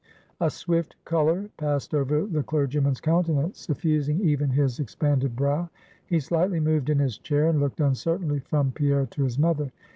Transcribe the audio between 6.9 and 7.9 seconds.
his chair, and looked